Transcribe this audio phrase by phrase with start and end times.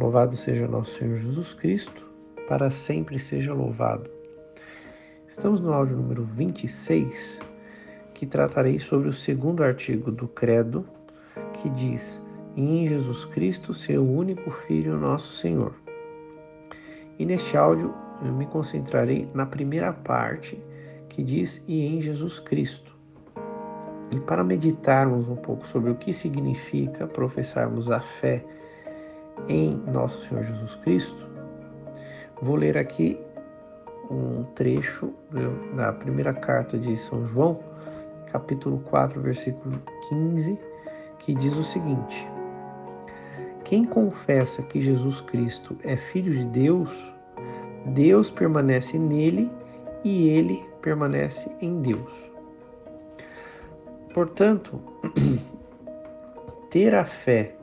[0.00, 2.06] Louvado seja nosso Senhor Jesus Cristo,
[2.48, 4.08] para sempre seja louvado.
[5.28, 7.38] Estamos no áudio número 26,
[8.14, 10.88] que tratarei sobre o segundo artigo do Credo,
[11.52, 12.18] que diz:
[12.56, 15.74] em Jesus Cristo, seu único Filho, nosso Senhor.
[17.18, 17.94] E neste áudio
[18.24, 20.58] eu me concentrarei na primeira parte,
[21.10, 22.96] que diz: E em Jesus Cristo.
[24.16, 28.42] E para meditarmos um pouco sobre o que significa professarmos a fé
[29.48, 31.28] em nosso Senhor Jesus Cristo,
[32.40, 33.18] vou ler aqui
[34.10, 35.12] um trecho
[35.76, 37.60] da primeira carta de São João,
[38.32, 40.58] capítulo 4, versículo 15,
[41.18, 42.28] que diz o seguinte:
[43.64, 46.90] Quem confessa que Jesus Cristo é Filho de Deus,
[47.86, 49.50] Deus permanece nele
[50.02, 52.30] e ele permanece em Deus.
[54.12, 54.80] Portanto,
[56.68, 57.54] ter a fé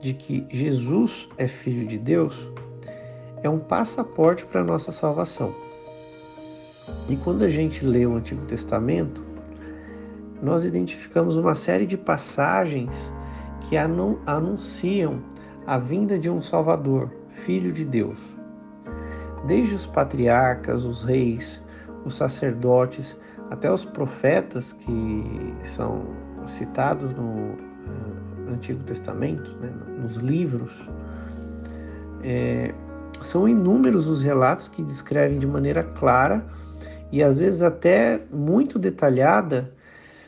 [0.00, 2.50] de que Jesus é Filho de Deus
[3.42, 5.54] é um passaporte para a nossa salvação.
[7.08, 9.22] E quando a gente lê o Antigo Testamento,
[10.42, 12.90] nós identificamos uma série de passagens
[13.62, 15.22] que anunciam
[15.66, 17.10] a vinda de um Salvador,
[17.44, 18.18] Filho de Deus.
[19.46, 21.62] Desde os patriarcas, os reis,
[22.04, 23.16] os sacerdotes,
[23.50, 26.04] até os profetas que são
[26.46, 27.69] citados no
[28.54, 29.70] Antigo Testamento, né,
[30.02, 30.72] nos livros,
[32.22, 32.74] é,
[33.22, 36.44] são inúmeros os relatos que descrevem de maneira clara
[37.12, 39.72] e às vezes até muito detalhada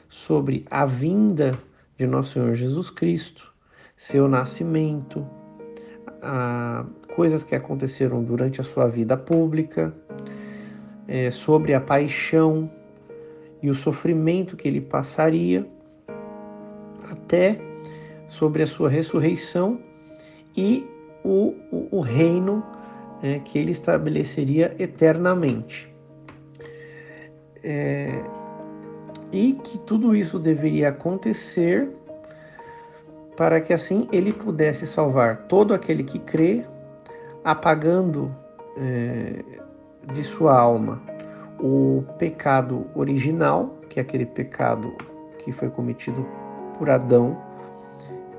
[0.08, 1.58] sobre a vinda
[1.96, 3.52] de nosso Senhor Jesus Cristo,
[3.96, 5.26] seu nascimento,
[6.20, 6.84] a,
[7.14, 9.94] coisas que aconteceram durante a sua vida pública,
[11.06, 12.70] é, sobre a paixão
[13.62, 15.66] e o sofrimento que ele passaria,
[17.10, 17.71] até
[18.32, 19.78] sobre a sua ressurreição
[20.56, 20.88] e
[21.22, 22.64] o, o, o reino
[23.22, 25.94] é, que ele estabeleceria eternamente.
[27.62, 28.24] É,
[29.30, 31.90] e que tudo isso deveria acontecer
[33.36, 36.64] para que assim ele pudesse salvar todo aquele que crê,
[37.44, 38.34] apagando
[38.78, 39.44] é,
[40.10, 41.02] de sua alma
[41.60, 44.90] o pecado original, que é aquele pecado
[45.38, 46.26] que foi cometido
[46.78, 47.51] por Adão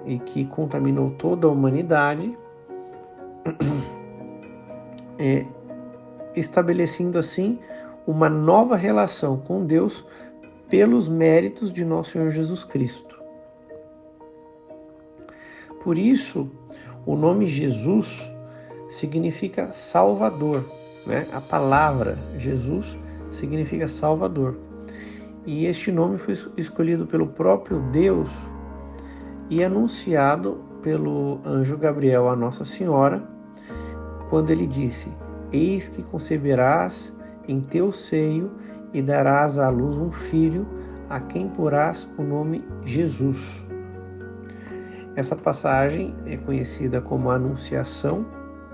[0.06, 2.38] e que contaminou toda a humanidade,
[5.18, 5.46] é,
[6.36, 7.60] estabelecendo assim
[8.06, 10.06] uma nova relação com Deus
[10.70, 13.22] pelos méritos de nosso Senhor Jesus Cristo.
[15.84, 16.50] Por isso,
[17.06, 18.30] o nome Jesus
[18.90, 20.64] significa Salvador,
[21.06, 21.28] né?
[21.34, 22.98] A palavra Jesus
[23.32, 24.58] significa Salvador.
[25.46, 28.30] E este nome foi escolhido pelo próprio Deus
[29.50, 33.24] e anunciado pelo anjo Gabriel a Nossa Senhora,
[34.30, 35.12] quando ele disse:
[35.52, 37.16] Eis que conceberás
[37.48, 38.52] em teu seio
[38.94, 40.68] e darás à luz um filho,
[41.10, 43.66] a quem porás o nome Jesus.
[45.16, 48.26] Essa passagem é conhecida como a Anunciação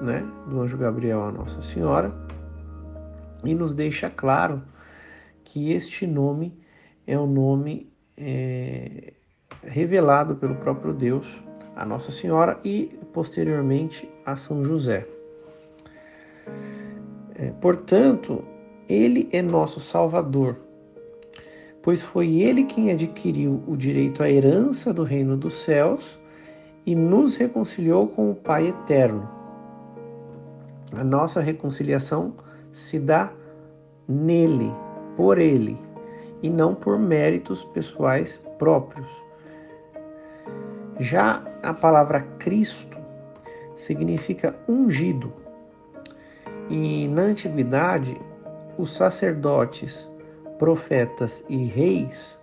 [0.02, 2.14] né, do anjo Gabriel a Nossa Senhora
[3.44, 4.62] e nos deixa claro
[5.44, 6.58] que este nome
[7.06, 9.14] é o nome é,
[9.64, 11.42] revelado pelo próprio Deus
[11.76, 15.08] a Nossa Senhora e posteriormente a São José.
[17.36, 18.44] É, portanto,
[18.88, 20.58] ele é nosso Salvador,
[21.82, 26.20] pois foi ele quem adquiriu o direito à herança do reino dos céus
[26.86, 29.30] e nos reconciliou com o Pai eterno.
[30.92, 32.34] A nossa reconciliação
[32.74, 33.32] se dá
[34.08, 34.72] nele,
[35.16, 35.78] por ele,
[36.42, 39.29] e não por méritos pessoais próprios.
[41.00, 42.98] Já a palavra Cristo
[43.76, 45.32] significa ungido.
[46.70, 48.20] E na antiguidade,
[48.78, 50.12] os sacerdotes,
[50.58, 52.38] profetas e reis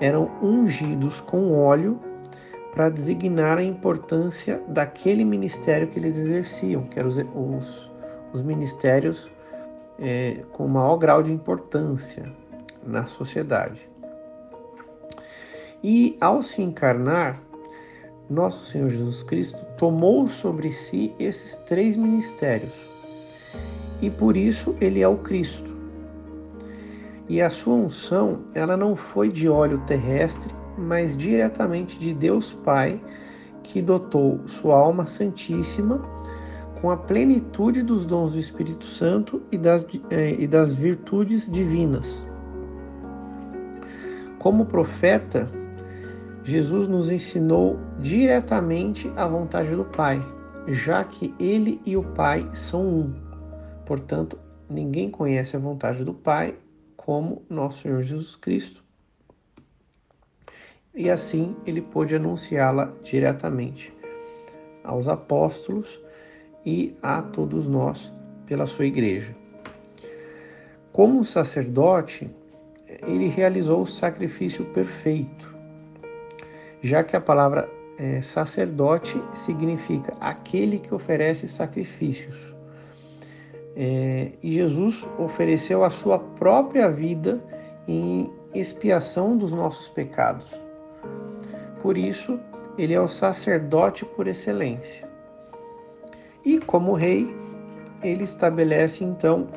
[0.00, 1.98] eram ungidos com óleo
[2.72, 7.92] para designar a importância daquele ministério que eles exerciam, que eram os, os,
[8.32, 9.30] os ministérios
[9.98, 12.30] é, com maior grau de importância
[12.84, 13.88] na sociedade.
[15.82, 17.40] E ao se encarnar,
[18.28, 22.72] nosso Senhor Jesus Cristo tomou sobre si esses três ministérios.
[24.02, 25.74] E por isso ele é o Cristo.
[27.28, 33.00] E a sua unção, ela não foi de óleo terrestre, mas diretamente de Deus Pai,
[33.62, 36.00] que dotou sua alma santíssima
[36.80, 42.24] com a plenitude dos dons do Espírito Santo e das, eh, e das virtudes divinas.
[44.38, 45.50] Como profeta,
[46.44, 50.22] Jesus nos ensinou diretamente a vontade do Pai,
[50.68, 53.14] já que ele e o Pai são um.
[53.84, 54.38] Portanto,
[54.68, 56.56] ninguém conhece a vontade do Pai
[56.96, 58.84] como nosso Senhor Jesus Cristo.
[60.94, 63.94] E assim ele pôde anunciá-la diretamente
[64.82, 66.00] aos apóstolos
[66.64, 68.12] e a todos nós
[68.46, 69.34] pela sua igreja.
[70.92, 72.30] Como sacerdote,
[73.06, 75.54] ele realizou o sacrifício perfeito,
[76.82, 82.36] já que a palavra é, sacerdote significa aquele que oferece sacrifícios.
[83.74, 87.42] É, e Jesus ofereceu a sua própria vida
[87.86, 90.46] em expiação dos nossos pecados.
[91.82, 92.40] Por isso,
[92.78, 95.06] ele é o sacerdote por excelência.
[96.44, 97.34] E como rei,
[98.02, 99.48] ele estabelece então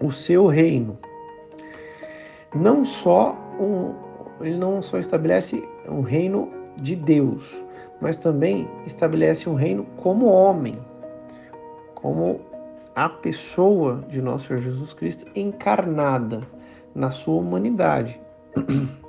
[0.00, 0.98] o seu reino.
[2.54, 3.94] Não só um,
[4.44, 7.62] ele não só estabelece um reino de Deus,
[8.00, 10.74] mas também estabelece um reino como homem,
[11.94, 12.40] como
[12.94, 16.46] a pessoa de nosso Senhor Jesus Cristo encarnada
[16.94, 18.20] na sua humanidade.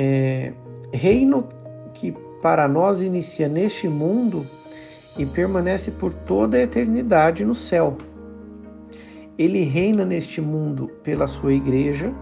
[0.00, 0.52] É,
[0.92, 1.48] reino
[1.92, 4.46] que para nós inicia neste mundo
[5.18, 7.98] e permanece por toda a eternidade no céu.
[9.36, 12.14] Ele reina neste mundo pela sua igreja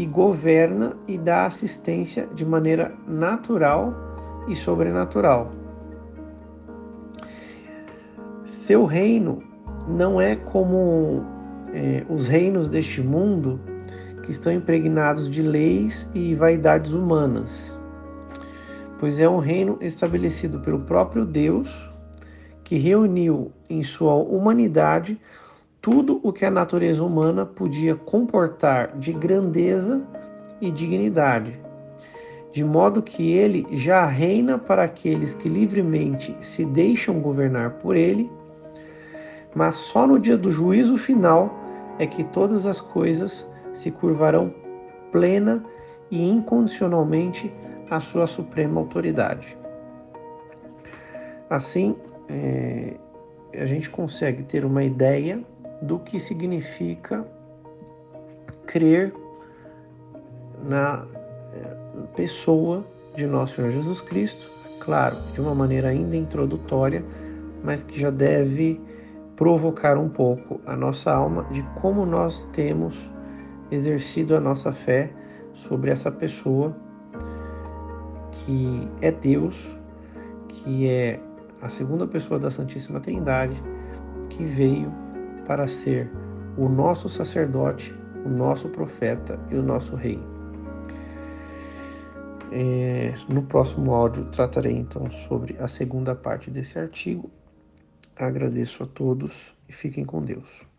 [0.00, 3.92] que governa e dá assistência de maneira natural
[4.48, 5.52] e sobrenatural.
[8.46, 9.42] Seu reino
[9.86, 11.22] não é como
[11.74, 13.60] é, os reinos deste mundo
[14.22, 17.78] que estão impregnados de leis e vaidades humanas,
[18.98, 21.70] pois é um reino estabelecido pelo próprio Deus
[22.64, 25.20] que reuniu em sua humanidade
[25.80, 30.06] tudo o que a natureza humana podia comportar de grandeza
[30.60, 31.58] e dignidade,
[32.52, 38.30] de modo que ele já reina para aqueles que livremente se deixam governar por ele,
[39.54, 41.54] mas só no dia do juízo final
[41.98, 44.52] é que todas as coisas se curvarão
[45.10, 45.64] plena
[46.10, 47.52] e incondicionalmente
[47.88, 49.56] à sua suprema autoridade.
[51.48, 51.96] Assim,
[52.28, 52.94] é,
[53.54, 55.42] a gente consegue ter uma ideia
[55.82, 57.26] do que significa
[58.66, 59.12] crer
[60.62, 61.04] na
[61.52, 61.76] eh,
[62.14, 62.84] pessoa
[63.16, 64.48] de nosso Senhor Jesus Cristo,
[64.78, 67.04] claro, de uma maneira ainda introdutória,
[67.64, 68.80] mas que já deve
[69.36, 73.10] provocar um pouco a nossa alma de como nós temos
[73.70, 75.10] exercido a nossa fé
[75.54, 76.76] sobre essa pessoa
[78.32, 79.56] que é Deus,
[80.48, 81.20] que é
[81.60, 83.62] a segunda pessoa da Santíssima Trindade,
[84.28, 84.92] que veio
[85.50, 86.08] para ser
[86.56, 87.92] o nosso sacerdote,
[88.24, 90.22] o nosso profeta e o nosso rei.
[92.52, 97.28] É, no próximo áudio tratarei então sobre a segunda parte desse artigo.
[98.14, 100.69] Agradeço a todos e fiquem com Deus.